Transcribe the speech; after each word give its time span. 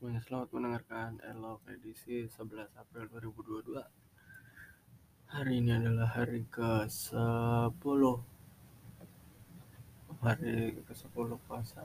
semuanya, 0.00 0.24
selamat 0.24 0.48
mendengarkan 0.56 1.20
Elok 1.28 1.60
edisi 1.68 2.24
11 2.24 2.72
April 2.72 3.04
2022 3.20 3.84
Hari 5.28 5.60
ini 5.60 5.76
adalah 5.76 6.08
hari 6.16 6.40
ke-10 6.48 8.02
Hari 10.24 10.56
ke-10 10.88 11.28
puasa. 11.44 11.84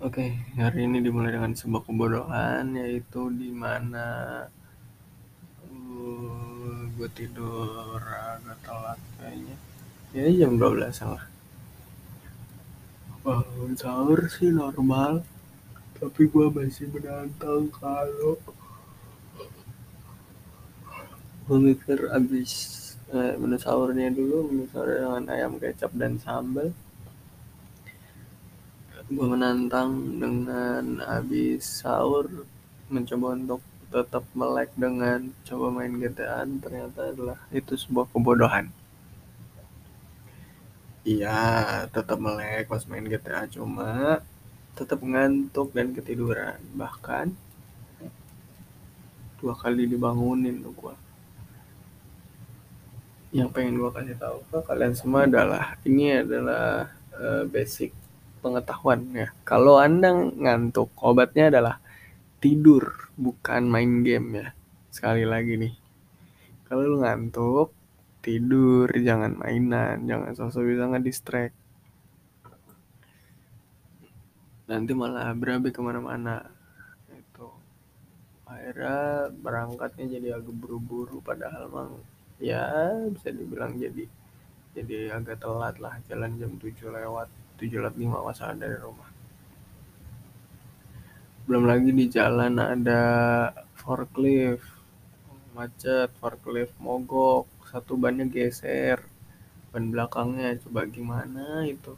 Oke, 0.00 0.40
hari 0.56 0.88
ini 0.88 1.04
dimulai 1.04 1.36
dengan 1.36 1.52
sebuah 1.52 1.84
kebodohan 1.84 2.72
Yaitu 2.72 3.28
di 3.36 3.52
mana 3.52 4.40
uh, 5.68 6.80
Gue 6.96 7.12
tidur 7.12 8.00
agak 8.00 8.56
telat 8.64 9.00
kayaknya. 9.20 9.56
Ya 10.16 10.32
jam 10.32 10.56
12 10.56 10.80
lah 11.12 11.35
bangun 13.26 13.74
sahur 13.74 14.20
sih 14.30 14.54
normal. 14.54 15.26
Tapi 15.98 16.30
gue 16.30 16.46
masih 16.54 16.86
menantang 16.94 17.66
kalau 17.74 18.38
gue 21.46 21.58
mikir 21.58 21.98
abis 22.14 22.50
eh, 23.10 23.34
menu 23.34 23.58
sahurnya 23.58 24.14
dulu 24.14 24.46
menu 24.46 24.64
sahur 24.70 24.88
dengan 24.94 25.24
ayam 25.34 25.58
kecap 25.58 25.90
dan 25.98 26.22
sambal. 26.22 26.70
Gue 29.10 29.26
menantang 29.26 29.90
dengan 30.22 31.02
abis 31.02 31.82
sahur 31.82 32.30
mencoba 32.86 33.34
untuk 33.34 33.62
tetap 33.90 34.22
melek 34.38 34.70
dengan 34.78 35.34
coba 35.46 35.66
main 35.74 35.94
GTA 35.98 36.46
ternyata 36.62 37.00
adalah 37.10 37.38
itu 37.50 37.74
sebuah 37.74 38.06
kebodohan 38.10 38.70
iya 41.06 41.38
tetap 41.94 42.18
melek 42.18 42.66
pas 42.66 42.82
main 42.90 43.06
GTA 43.06 43.46
cuma 43.54 44.20
tetap 44.76 45.00
ngantuk 45.00 45.72
dan 45.72 45.96
ketiduran. 45.96 46.58
Bahkan 46.76 47.26
dua 49.40 49.54
kali 49.56 49.86
dibangunin 49.88 50.60
tuh 50.60 50.74
gua. 50.76 50.94
Yang 53.32 53.48
pengen 53.54 53.74
gua 53.80 53.90
kasih 53.94 54.16
tahu 54.18 54.38
ke 54.50 54.58
kalian 54.68 54.94
semua 54.98 55.24
adalah 55.24 55.78
ini 55.88 56.20
adalah 56.20 56.92
uh, 57.16 57.44
basic 57.48 57.94
pengetahuan 58.44 59.00
ya. 59.14 59.28
Kalau 59.48 59.80
anda 59.80 60.12
ngantuk 60.12 60.90
obatnya 61.00 61.48
adalah 61.48 61.80
tidur 62.42 63.12
bukan 63.16 63.64
main 63.64 64.04
game 64.04 64.28
ya. 64.44 64.48
Sekali 64.92 65.24
lagi 65.24 65.54
nih. 65.56 65.74
Kalau 66.66 66.82
lu 66.82 66.98
ngantuk 67.00 67.75
tidur 68.26 68.90
jangan 68.90 69.38
mainan 69.38 70.02
jangan 70.02 70.34
sosok 70.34 70.66
bisa 70.66 70.90
ngedistract. 70.90 71.54
Nanti 74.66 74.92
malah 74.98 75.30
berabe 75.38 75.70
ke 75.70 75.78
mana-mana. 75.78 76.42
Itu. 77.14 77.46
Akhirnya 78.50 79.30
berangkatnya 79.30 80.18
jadi 80.18 80.28
agak 80.42 80.54
buru-buru 80.58 81.22
padahal 81.22 81.70
mang 81.70 82.02
ya 82.42 82.66
bisa 83.14 83.32
dibilang 83.32 83.78
jadi 83.80 84.04
jadi 84.76 85.16
agak 85.16 85.40
telat 85.40 85.80
lah 85.80 85.96
jalan 86.04 86.36
jam 86.36 86.52
7 86.60 86.68
lewat 86.92 87.30
7 87.62 87.80
lewat 87.80 87.94
5 87.94 88.26
masalah 88.26 88.54
dari 88.58 88.76
rumah. 88.76 89.08
Belum 91.46 91.62
lagi 91.62 91.94
di 91.94 92.10
jalan 92.10 92.58
ada 92.58 93.02
forklift 93.78 94.66
macet 95.56 96.12
forklift 96.20 96.76
mogok 96.82 97.55
satu 97.68 97.98
bannya 97.98 98.30
geser. 98.30 99.02
Ban 99.74 99.90
belakangnya 99.92 100.56
coba 100.62 100.86
gimana 100.86 101.66
itu. 101.66 101.92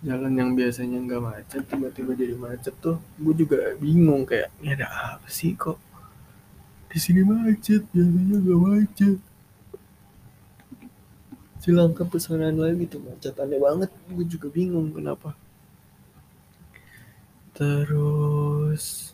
Jalan 0.00 0.32
yang 0.32 0.50
biasanya 0.56 0.96
nggak 1.04 1.20
macet 1.20 1.62
tiba-tiba 1.68 2.16
jadi 2.16 2.32
macet 2.32 2.72
tuh 2.80 2.96
gue 3.20 3.34
juga 3.36 3.76
bingung 3.76 4.24
kayak 4.24 4.48
ini 4.64 4.72
ada 4.72 4.88
apa 5.20 5.28
sih 5.28 5.52
kok? 5.52 5.76
Di 6.88 6.96
sini 6.96 7.20
macet 7.20 7.84
biasanya 7.92 8.36
nggak 8.40 8.60
macet. 8.64 9.18
Cilangkap 11.60 12.08
pesanan 12.08 12.56
lagi 12.56 12.88
tuh 12.88 13.04
macet 13.04 13.36
aneh 13.36 13.60
banget. 13.60 13.92
Gue 14.08 14.24
juga 14.24 14.48
bingung 14.48 14.88
kenapa. 14.96 15.36
Terus 17.52 19.12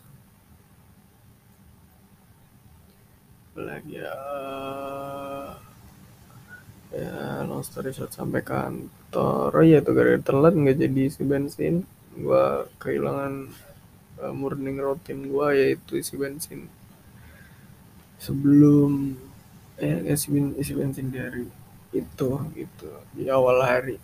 lagi 3.61 3.93
ya? 4.01 4.15
Ya 6.93 7.43
long 7.49 7.63
story 7.67 7.91
short 7.91 8.11
sampai 8.15 8.41
kantor. 8.41 9.49
Oh 9.53 9.65
iya 9.65 9.83
tuh 9.85 9.93
gara-gara 9.97 10.21
telat 10.23 10.53
nggak 10.55 10.77
jadi 10.83 11.01
isi 11.09 11.21
bensin. 11.27 11.75
Gua 12.17 12.65
kehilangan 12.81 13.33
uh, 14.23 14.33
morning 14.33 14.77
routine 14.81 15.21
gua 15.29 15.53
yaitu 15.53 15.99
isi 16.01 16.15
bensin. 16.15 16.65
Sebelum 18.17 19.13
eh 19.77 19.97
isi, 20.09 20.27
ben, 20.33 20.57
isi 20.57 20.73
bensin 20.73 21.07
dari 21.13 21.45
itu 21.93 22.29
gitu. 22.57 22.89
Di 23.13 23.23
awal 23.29 23.57
hari. 23.61 23.97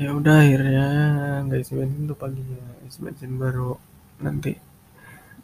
Ya 0.00 0.16
udah 0.16 0.36
akhirnya 0.40 0.86
nggak 1.44 1.60
isi 1.60 1.72
bensin 1.76 2.08
tuh 2.08 2.16
paginya 2.16 2.62
isi 2.88 2.98
bensin 3.04 3.36
baru 3.36 3.76
nanti 4.24 4.69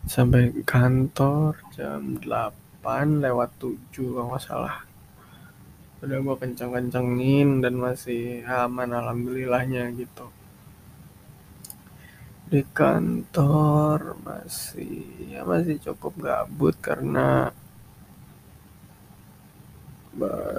sampai 0.06 0.55
kantor 0.62 1.59
jam 1.75 2.22
8 2.22 3.27
lewat 3.27 3.50
7 3.59 4.15
kalau 4.15 4.31
nggak 4.31 4.44
salah. 4.47 4.87
Udah 5.99 6.22
gue 6.22 6.37
kenceng-kencengin 6.39 7.59
dan 7.59 7.75
masih 7.75 8.47
aman 8.47 8.94
alhamdulillahnya 8.94 9.91
gitu. 9.99 10.31
Di 12.47 12.62
kantor 12.71 14.15
masih 14.22 15.03
ya 15.27 15.43
masih 15.43 15.83
cukup 15.83 16.15
gabut 16.23 16.78
karena 16.78 17.50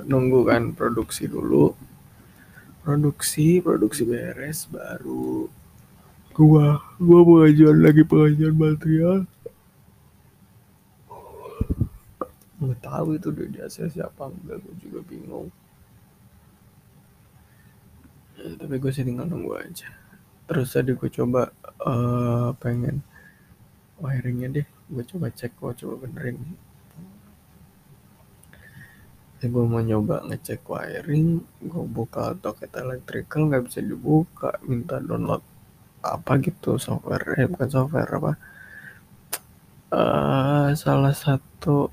nunggu 0.04 0.44
kan 0.44 0.76
produksi 0.76 1.32
dulu. 1.32 1.72
Produksi 2.84 3.64
produksi 3.64 4.04
beres 4.04 4.68
baru 4.68 5.48
gua. 6.36 6.84
Gua 7.00 7.20
pengajuan 7.24 7.80
lagi 7.80 8.04
pengajuan 8.04 8.56
material 8.60 9.18
nggak 12.68 12.84
tahu 12.84 13.16
itu 13.16 13.32
udah 13.32 13.48
di 13.48 13.60
siapa 13.72 14.28
enggak 14.28 14.60
gue 14.60 14.76
juga 14.84 15.00
bingung. 15.08 15.48
Ya, 18.38 18.54
tapi 18.60 18.76
gue 18.78 18.92
sih 18.94 19.02
tinggal 19.08 19.26
nunggu 19.26 19.58
aja. 19.58 19.90
Terus 20.48 20.70
tadi 20.72 20.94
gue 20.94 21.10
coba 21.10 21.50
uh, 21.82 22.54
pengen 22.62 23.02
wiringnya 23.98 24.62
deh. 24.62 24.68
Gue 24.92 25.04
coba 25.04 25.34
cek 25.34 25.58
gue 25.58 25.74
coba 25.84 25.94
benerin. 26.06 26.38
Ya 29.42 29.46
gue 29.50 29.66
mau 29.66 29.82
nyoba 29.82 30.22
ngecek 30.30 30.62
wiring. 30.70 31.42
Gue 31.66 31.86
buka 31.90 32.38
toket 32.38 32.72
electrical 32.78 33.50
nggak 33.50 33.66
bisa 33.68 33.80
dibuka. 33.82 34.56
Minta 34.64 35.02
download 35.02 35.42
apa 36.06 36.40
gitu 36.40 36.78
software 36.78 37.36
eh 37.42 37.50
bukan 37.50 37.70
software 37.74 38.12
apa? 38.22 38.34
Uh, 39.88 40.70
salah 40.76 41.16
satu 41.16 41.90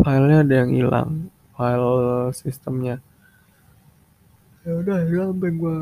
filenya 0.00 0.38
ada 0.40 0.54
yang 0.64 0.70
hilang 0.72 1.10
file 1.52 1.92
sistemnya. 2.32 2.96
Ya 4.62 4.78
udah 4.78 4.94
akhirnya 5.02 5.26
sampai 5.34 5.50
gue 5.58 5.78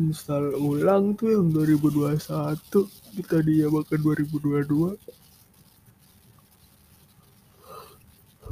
install 0.00 0.44
ulang 0.60 1.18
tuh 1.18 1.28
yang 1.34 1.50
2021 1.52 2.20
kita 3.20 3.36
dia 3.42 3.66
bahkan 3.68 3.98
2022 4.00 4.96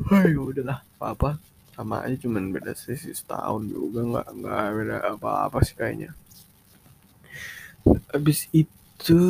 Ayo 0.08 0.54
udahlah 0.54 0.80
apa-apa. 0.96 1.36
Sama 1.74 2.06
aja 2.06 2.16
cuman 2.22 2.54
beda 2.54 2.72
sisi 2.74 3.10
setahun 3.10 3.66
juga. 3.66 4.00
Nggak 4.06 4.28
nggak 4.40 4.66
beda 4.78 4.96
apa-apa 5.18 5.58
sih 5.66 5.74
kayaknya. 5.74 6.14
Habis 8.14 8.46
itu 8.54 9.22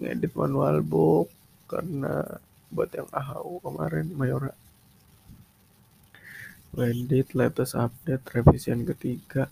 ngedit 0.00 0.32
manual 0.32 0.80
book 0.80 1.28
karena 1.68 2.40
buat 2.70 2.90
yang 2.92 3.08
AHU 3.10 3.62
kemarin 3.62 4.06
Mayora 4.14 4.52
edit 6.76 7.32
latest 7.32 7.72
update 7.72 8.20
revisian 8.36 8.84
ketiga. 8.84 9.48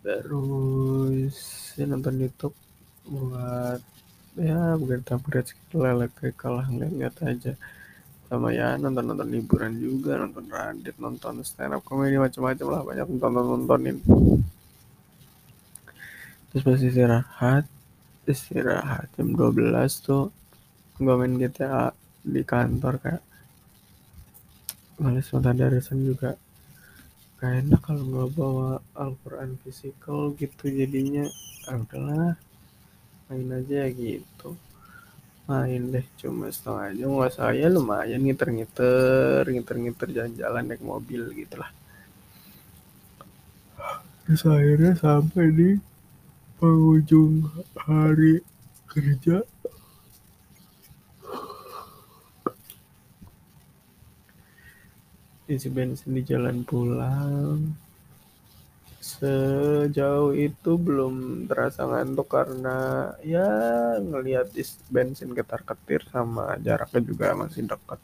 Terus 0.00 1.36
ya 1.76 1.84
nonton 1.84 2.16
YouTube 2.16 2.56
buat 3.04 3.84
ya 4.40 4.80
bukan 4.80 5.04
upgrade 5.04 5.52
skill 5.52 5.84
elektrik 5.84 6.40
kalah 6.40 6.64
ngeliat 6.72 7.20
aja. 7.20 7.52
Sama 8.32 8.48
ya 8.50 8.80
nonton 8.80 9.12
nonton 9.12 9.28
liburan 9.28 9.76
juga 9.76 10.16
nonton 10.16 10.48
Radit 10.48 10.96
nonton 10.96 11.44
stand 11.44 11.76
up 11.76 11.84
comedy 11.84 12.16
macam-macam 12.16 12.66
lah 12.72 12.82
banyak 12.82 13.06
nonton 13.12 13.30
nontonin 13.44 13.98
terus 16.56 16.72
masih 16.72 16.88
istirahat 16.88 17.68
istirahat 18.24 19.12
jam 19.12 19.36
12 19.36 19.76
tuh 20.00 20.32
gue 20.96 21.14
main 21.14 21.34
GTA 21.36 21.92
di 22.24 22.42
kantor 22.42 22.94
kayak 22.98 23.22
males 24.96 25.28
nonton 25.28 25.56
darisan 25.60 26.00
juga. 26.00 26.30
Gak 27.36 27.52
enak 27.68 27.80
kalau 27.84 28.04
nggak 28.08 28.30
bawa 28.32 28.70
Al-Quran 28.96 29.60
physical 29.60 30.32
gitu 30.40 30.72
jadinya. 30.72 31.28
Ah, 31.68 31.76
udahlah 31.76 32.34
main 33.28 33.48
aja 33.52 33.92
gitu. 33.92 34.56
Main 35.44 35.92
deh 35.92 36.06
cuma 36.16 36.48
setengah 36.48 36.96
jam. 36.96 37.08
Nggak 37.12 37.32
saya 37.36 37.66
lumayan 37.68 38.24
ngiter-ngiter 38.24 39.44
ngiter-ngiter 39.44 40.08
jalan-jalan 40.16 40.64
naik 40.64 40.80
mobil 40.80 41.28
gitulah. 41.36 41.68
Terus 44.24 44.42
akhirnya 44.48 44.96
sampai 44.96 45.46
di 45.52 45.70
penghujung 46.56 47.46
hari 47.76 48.40
kerja 48.88 49.44
isi 55.46 55.70
bensin 55.70 56.10
di 56.10 56.22
jalan 56.26 56.66
pulang. 56.66 57.62
Sejauh 58.98 60.34
itu 60.34 60.74
belum 60.74 61.46
terasa 61.46 61.86
ngantuk 61.86 62.26
karena 62.26 63.08
ya 63.22 63.46
ngelihat 64.02 64.50
bensin 64.90 65.30
ketar 65.30 65.62
ketir 65.62 66.02
sama 66.10 66.58
jaraknya 66.58 67.00
juga 67.06 67.38
masih 67.38 67.70
dekat. 67.70 68.02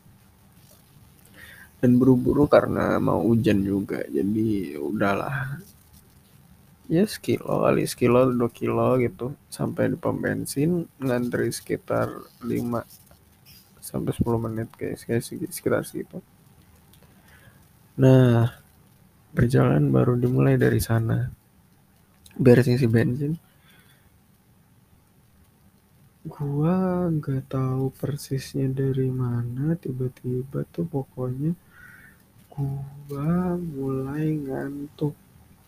Dan 1.82 1.98
buru-buru 1.98 2.46
karena 2.46 3.02
mau 3.02 3.18
hujan 3.26 3.66
juga 3.66 4.06
jadi 4.06 4.78
udahlah. 4.78 5.58
Ya 6.86 7.02
sekilo 7.10 7.66
kali 7.66 7.82
sekilo 7.90 8.30
dua 8.30 8.50
kilo 8.54 8.94
gitu. 9.02 9.34
Sampai 9.50 9.90
di 9.90 9.98
pom 9.98 10.14
bensin 10.14 10.86
ngantri 11.02 11.50
sekitar 11.50 12.06
5 12.46 12.86
sampai 13.82 14.14
10 14.14 14.46
menit 14.46 14.68
kayak 14.78 15.02
sekitar 15.02 15.82
segitu 15.82 16.22
Nah, 18.00 18.48
perjalanan 19.36 19.92
baru 19.92 20.16
dimulai 20.16 20.56
dari 20.56 20.80
sana. 20.80 21.28
Beres 22.32 22.64
isi 22.64 22.88
bensin. 22.88 23.36
Gua 26.24 27.10
nggak 27.12 27.52
tahu 27.52 27.92
persisnya 27.92 28.72
dari 28.72 29.12
mana, 29.12 29.76
tiba-tiba 29.76 30.64
tuh 30.72 30.88
pokoknya 30.88 31.52
gua 32.48 33.60
mulai 33.60 34.40
ngantuk 34.40 35.12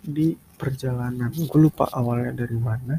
di 0.01 0.33
perjalanan. 0.57 1.29
Gue 1.33 1.69
lupa 1.69 1.89
awalnya 1.93 2.45
dari 2.45 2.57
mana. 2.57 2.97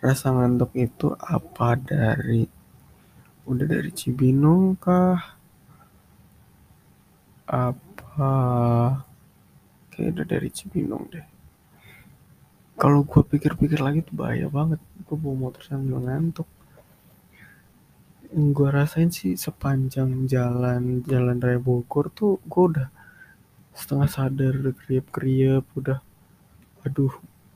Rasa 0.00 0.32
ngantuk 0.32 0.72
itu 0.76 1.12
apa 1.16 1.76
dari 1.76 2.48
udah 3.44 3.66
dari 3.68 3.90
Cibinong 3.92 4.76
kah? 4.80 5.35
Apa? 7.46 8.30
Kayak 9.94 10.08
udah 10.12 10.26
dari 10.26 10.50
Cibinong 10.50 11.04
deh. 11.08 11.26
Kalau 12.76 13.08
gue 13.08 13.22
pikir-pikir 13.24 13.80
lagi 13.80 14.04
tuh 14.04 14.12
bahaya 14.20 14.52
banget. 14.52 14.82
Gue 15.08 15.16
bawa 15.16 15.48
motor 15.48 15.64
sambil 15.64 16.02
ngantuk. 16.02 16.44
Gue 18.36 18.68
rasain 18.68 19.08
sih 19.08 19.38
sepanjang 19.38 20.28
jalan 20.28 21.00
jalan 21.08 21.40
raya 21.40 21.56
Bogor 21.56 22.12
tuh 22.12 22.42
gue 22.44 22.64
udah 22.74 22.88
setengah 23.72 24.08
sadar 24.10 24.52
udah 24.60 24.74
kriep-kriep 24.76 25.64
udah 25.78 26.02
aduh 26.84 27.14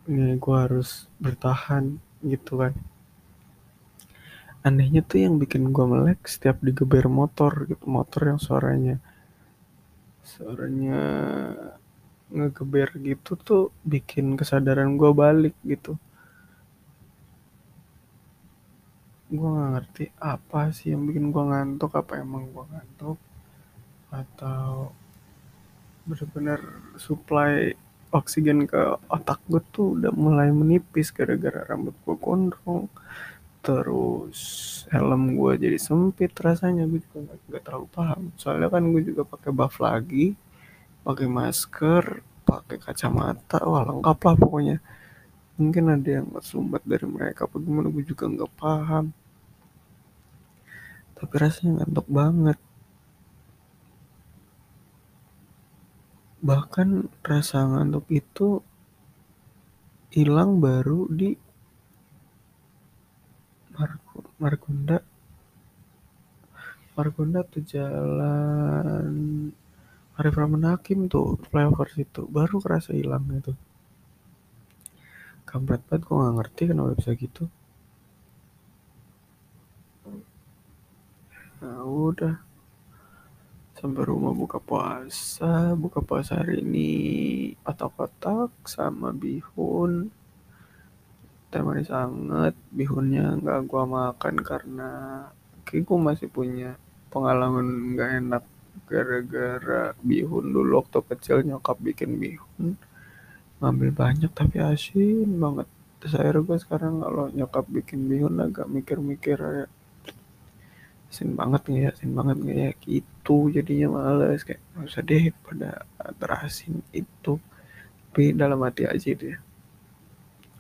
ini 0.09 0.39
gue 0.41 0.57
harus 0.57 1.11
bertahan 1.21 2.01
gitu 2.25 2.65
kan. 2.65 2.73
Anehnya 4.65 5.05
tuh 5.05 5.21
yang 5.21 5.37
bikin 5.37 5.69
gue 5.69 5.85
melek 5.85 6.25
setiap 6.25 6.63
digeber 6.65 7.11
motor 7.11 7.69
gitu 7.69 7.85
motor 7.85 8.33
yang 8.33 8.41
suaranya 8.41 9.03
suaranya 10.33 11.01
ngegeber 12.31 12.89
gitu 13.09 13.33
tuh 13.35 13.63
bikin 13.83 14.27
kesadaran 14.39 14.95
gue 15.01 15.11
balik 15.23 15.57
gitu. 15.67 15.99
Gue 19.31 19.49
nggak 19.55 19.71
ngerti 19.75 20.05
apa 20.35 20.61
sih 20.77 20.95
yang 20.95 21.03
bikin 21.09 21.35
gue 21.35 21.45
ngantuk 21.51 21.91
apa 22.01 22.13
emang 22.23 22.45
gue 22.55 22.65
ngantuk? 22.71 23.19
Atau 24.11 24.95
benar-benar 26.07 26.61
supply 26.99 27.75
oksigen 28.11 28.67
ke 28.67 28.99
otak 29.07 29.39
gue 29.47 29.63
tuh 29.71 29.99
udah 29.99 30.11
mulai 30.15 30.51
menipis 30.51 31.15
gara-gara 31.15 31.63
rambut 31.71 31.95
gue 32.03 32.17
gondrong 32.19 32.91
terus 33.61 34.41
helm 34.89 35.37
gue 35.37 35.53
jadi 35.61 35.77
sempit 35.77 36.33
rasanya 36.41 36.89
gue 36.89 37.01
juga 37.05 37.37
gak, 37.53 37.63
terlalu 37.65 37.89
paham. 37.93 38.23
Soalnya 38.41 38.69
kan 38.73 38.83
gue 38.89 39.03
juga 39.05 39.23
pakai 39.29 39.51
buff 39.53 39.77
lagi 39.81 40.35
pakai 41.01 41.27
masker 41.29 42.05
pakai 42.45 42.77
kacamata 42.77 43.63
wah 43.65 43.85
lengkap 43.85 44.19
lah 44.27 44.35
pokoknya. 44.37 44.77
Mungkin 45.61 45.85
ada 45.93 46.11
yang 46.21 46.29
sumbat 46.41 46.81
dari 46.89 47.05
mereka 47.05 47.45
apa 47.45 47.57
gimana 47.61 47.93
gue 47.93 48.05
juga 48.05 48.25
nggak 48.27 48.53
paham. 48.57 49.13
Tapi 51.21 51.35
rasanya 51.37 51.85
ngantuk 51.85 52.09
banget. 52.09 52.59
Bahkan 56.41 56.89
rasa 57.21 57.69
ngantuk 57.69 58.09
itu 58.09 58.65
hilang 60.11 60.59
baru 60.59 61.07
di 61.13 61.37
Margonda. 64.41 65.05
Margonda 66.97 67.45
tuh 67.45 67.61
jalan 67.61 69.13
Arif 70.17 70.35
Rahman 70.37 70.65
Hakim 70.65 71.13
tuh 71.13 71.37
flyover 71.53 71.93
situ. 71.93 72.25
Baru 72.25 72.57
kerasa 72.65 72.97
hilang 72.97 73.29
itu. 73.37 73.53
Kampret 75.45 75.85
banget 75.89 76.09
gue 76.09 76.17
gak 76.17 76.35
ngerti 76.41 76.63
kenapa 76.73 76.97
bisa 76.97 77.13
gitu. 77.21 77.45
Nah 81.61 81.85
udah. 81.85 82.41
Sampai 83.77 84.05
rumah 84.09 84.33
buka 84.33 84.57
puasa 84.57 85.77
buka 85.77 86.01
puasa 86.01 86.41
hari 86.41 86.65
ini. 86.65 86.93
Otak-otak 87.65 88.57
sama 88.65 89.13
bihun 89.13 90.09
teh 91.51 91.63
manis 91.67 91.91
anget 91.91 92.55
bihunnya 92.71 93.25
nggak 93.43 93.59
gua 93.71 93.85
makan 93.85 94.35
karena 94.43 94.91
gua 95.87 95.99
masih 96.09 96.29
punya 96.31 96.79
pengalaman 97.13 97.67
nggak 97.95 98.11
enak 98.23 98.45
gara-gara 98.91 99.95
bihun 100.03 100.51
dulu 100.51 100.83
waktu 100.83 100.99
kecil 101.11 101.37
nyokap 101.47 101.79
bikin 101.79 102.19
bihun. 102.19 102.75
Ngambil 103.63 103.91
banyak 103.95 104.31
tapi 104.35 104.59
asin 104.59 105.31
banget. 105.39 105.69
Terus 106.01 106.17
akhirnya 106.17 106.43
gue 106.49 106.59
sekarang 106.65 106.95
kalau 107.05 107.27
nyokap 107.29 107.65
bikin 107.69 108.09
bihun 108.09 108.41
agak 108.41 108.67
mikir-mikir 108.67 109.39
ya 109.39 109.67
asin 111.11 111.35
banget 111.35 111.63
nggak 111.67 111.83
ya? 111.83 111.91
Asin 111.95 112.11
banget 112.19 112.37
nggak 112.43 112.59
ya? 112.59 112.71
Gitu 112.83 113.37
jadinya 113.55 113.89
males 113.95 114.43
kayak 114.47 114.63
nggak 114.75 114.87
usah 114.91 115.03
deh 115.07 115.25
pada 115.47 115.71
terasin 116.19 116.75
itu. 116.95 117.39
Tapi 118.11 118.35
dalam 118.35 118.59
hati 118.67 118.91
aja 118.91 119.07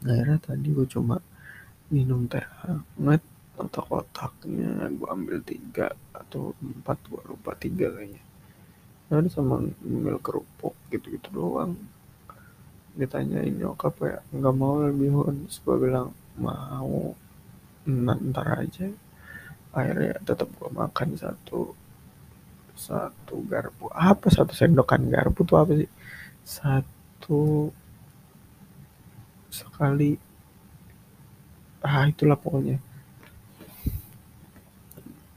akhirnya 0.04 0.38
tadi 0.40 0.68
gue 0.72 0.86
cuma 0.88 1.20
minum 1.90 2.24
teh 2.30 2.44
hangat 2.64 3.20
kotak-kotaknya 3.58 4.88
gue 4.88 5.08
ambil 5.10 5.38
tiga 5.44 5.92
atau 6.16 6.56
empat 6.64 6.96
gue 7.12 7.22
lupa 7.28 7.52
tiga 7.60 7.92
kayaknya. 7.92 8.22
Ada 9.10 9.28
sama 9.28 9.60
ngambil 9.60 10.16
kerupuk 10.22 10.72
gitu-gitu 10.88 11.28
doang. 11.34 11.76
Ditanyain 12.96 13.52
nyokap 13.52 13.94
ya 14.00 14.18
nggak 14.32 14.54
mau 14.56 14.80
lebih 14.80 15.12
terus 15.44 15.60
gue 15.60 15.76
bilang 15.76 16.14
mau. 16.40 17.12
Ntar 17.84 18.64
aja. 18.64 18.88
Akhirnya 19.76 20.16
tetap 20.24 20.48
gue 20.56 20.70
makan 20.72 21.18
satu 21.18 21.74
satu 22.78 23.44
garpu. 23.44 23.92
Apa 23.92 24.32
satu 24.32 24.56
sendokan 24.56 25.10
garpu 25.12 25.44
tuh 25.44 25.60
apa 25.60 25.72
sih? 25.76 25.90
Satu 26.46 27.68
sekali. 29.50 30.14
Ah 31.82 32.06
itulah 32.06 32.38
pokoknya. 32.38 32.78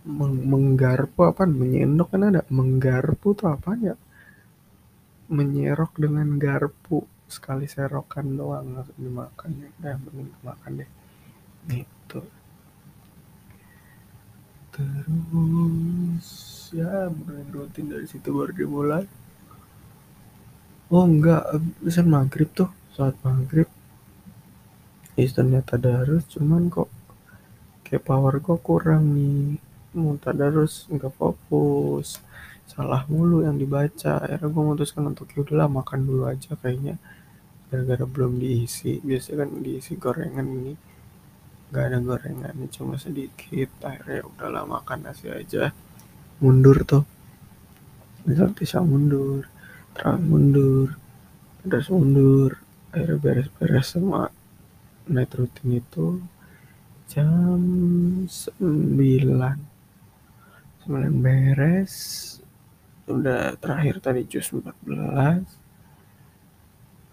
Meng 0.04 0.36
menggarpu 0.44 1.24
apa 1.26 1.48
menyendok 1.48 2.14
kan 2.14 2.30
ada? 2.30 2.42
Menggarpu 2.52 3.34
tuh 3.34 3.50
apa 3.50 3.74
ya? 3.80 3.96
Menyerok 5.32 5.98
dengan 5.98 6.38
garpu. 6.38 7.08
Sekali 7.28 7.66
serokan 7.66 8.38
doang 8.38 8.78
langsung 8.78 9.00
dimakan 9.00 9.50
ya. 9.58 9.70
Udah 9.80 9.96
mending 9.98 10.30
makan 10.46 10.72
deh. 10.84 10.90
Gitu. 11.72 12.20
Terus 14.74 16.28
ya 16.74 17.08
mulai 17.08 17.46
rutin 17.54 17.88
dari 17.88 18.06
situ 18.10 18.30
baru 18.30 18.52
dimulai. 18.52 19.06
Oh 20.92 21.08
enggak. 21.08 21.48
Bisa 21.80 22.04
maghrib 22.04 22.52
tuh. 22.52 22.70
Saat 22.94 23.16
maghrib 23.24 23.72
ternyata 25.18 25.78
harus. 25.78 26.26
Cuman 26.26 26.74
kok 26.74 26.90
kayak 27.86 28.04
power 28.10 28.42
kok 28.42 28.66
kurang 28.66 29.14
nih. 29.14 29.62
Mau 29.94 30.18
tadarus 30.18 30.90
nggak 30.90 31.14
fokus. 31.14 32.18
Salah 32.66 33.06
mulu 33.06 33.46
yang 33.46 33.62
dibaca. 33.62 34.26
Akhirnya 34.26 34.50
gue 34.50 34.64
memutuskan 34.66 35.06
untuk 35.06 35.30
ya 35.30 35.46
udahlah 35.46 35.70
makan 35.70 36.00
dulu 36.10 36.26
aja 36.26 36.58
kayaknya. 36.58 36.98
Gara-gara 37.70 38.06
belum 38.10 38.42
diisi. 38.42 38.98
Biasanya 39.06 39.46
kan 39.46 39.50
diisi 39.62 39.94
gorengan 40.02 40.48
ini. 40.50 40.74
Nggak 41.70 41.84
ada 41.86 41.98
gorengan 42.02 42.56
cuma 42.74 42.98
sedikit. 42.98 43.70
Akhirnya 43.86 44.22
ya 44.22 44.26
udahlah 44.26 44.66
makan 44.66 45.06
nasi 45.06 45.30
aja. 45.30 45.70
Mundur 46.42 46.82
tuh. 46.90 47.06
Misal 48.26 48.50
bisa 48.58 48.82
mundur. 48.82 49.46
Terus 49.94 50.18
mundur. 50.26 50.88
Terus 51.62 51.88
mundur. 51.94 52.58
Akhirnya 52.90 53.18
beres-beres 53.22 53.94
sama 53.94 54.34
night 55.10 55.32
rutin 55.36 55.84
itu 55.84 56.22
jam 57.12 57.60
9 58.28 58.56
9 60.88 61.24
beres. 61.24 61.94
Udah 63.04 63.60
terakhir 63.60 64.00
tadi 64.00 64.24
jus 64.24 64.48
14 64.52 64.64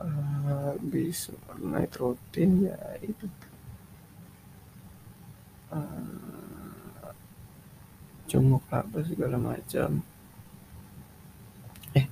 uh, 0.01 0.75
habis 0.75 1.31
night 1.61 1.95
rutin 1.99 2.71
ya 2.71 2.79
itu. 3.03 3.27
Uh, 5.71 7.11
jenguk 8.27 8.63
apa 8.71 9.03
segala 9.07 9.37
macam. 9.39 10.03
Eh 11.95 12.07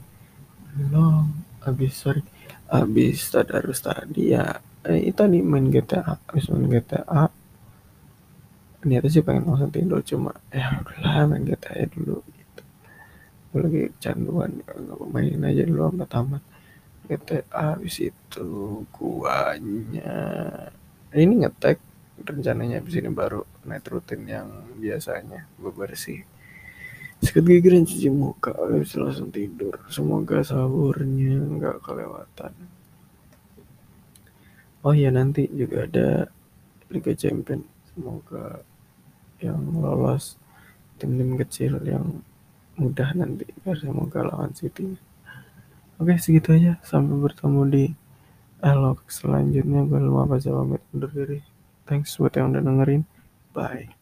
belum. 0.75 1.27
Habis 1.63 1.93
sorry. 1.95 2.23
Habis 2.69 3.33
tadarus 3.33 3.81
tadi 3.81 4.37
ya 4.37 4.61
eh, 4.87 5.11
itu 5.11 5.19
tadi 5.19 5.39
main 5.43 5.67
GTA 5.73 6.03
habis 6.29 6.47
main 6.53 6.67
GTA 6.71 7.25
niatnya 8.87 9.11
sih 9.11 9.23
pengen 9.27 9.51
langsung 9.51 9.75
tidur 9.75 9.99
cuma 10.07 10.31
ya 10.55 10.79
udahlah 10.79 11.27
main 11.27 11.43
GTA 11.43 11.83
dulu 11.91 12.23
gitu. 12.31 12.63
Gue 13.51 13.61
lagi 13.67 13.83
canduan 13.99 14.63
nggak 14.63 14.99
mainin 15.11 15.43
aja 15.43 15.63
dulu 15.67 15.91
sampai 15.91 16.09
tamat. 16.09 16.43
GTA 17.09 17.63
habis 17.75 17.97
itu 17.99 18.49
guanya. 18.95 20.15
Ini 21.11 21.35
ngetek 21.43 21.79
rencananya 22.23 22.79
habis 22.79 22.95
ini 23.01 23.11
baru 23.11 23.43
night 23.67 23.87
rutin 23.91 24.23
yang 24.29 24.49
biasanya 24.79 25.49
gue 25.59 25.73
bersih. 25.75 26.23
Sikat 27.19 27.43
gigi 27.51 27.69
dan 27.75 27.83
cuci 27.83 28.09
muka 28.15 28.55
habis 28.55 28.95
langsung 28.95 29.35
tidur. 29.35 29.75
Semoga 29.91 30.39
sahurnya 30.47 31.35
nggak 31.35 31.83
kelewatan 31.83 32.78
oh 34.83 34.95
ya 34.95 35.11
nanti 35.11 35.47
juga 35.51 35.87
ada 35.87 36.09
Liga 36.93 37.13
Champion. 37.15 37.63
Semoga 37.93 38.63
yang 39.39 39.61
lolos 39.79 40.39
tim-tim 40.99 41.39
kecil 41.39 41.79
yang 41.87 42.23
mudah 42.79 43.11
nanti 43.15 43.47
biar 43.63 43.79
semoga 43.79 44.23
lawan 44.27 44.55
City. 44.55 44.95
Oke 45.99 46.15
segitu 46.19 46.55
aja. 46.55 46.79
Sampai 46.87 47.19
bertemu 47.19 47.63
di 47.67 47.85
elok 48.63 49.07
selanjutnya. 49.11 49.83
Gue 49.87 49.99
lupa 49.99 50.39
baca 50.39 50.49
pamit 50.51 50.83
undur 50.95 51.11
diri. 51.11 51.43
Thanks 51.87 52.19
buat 52.19 52.35
yang 52.39 52.55
udah 52.55 52.63
dengerin. 52.63 53.03
Bye 53.55 53.98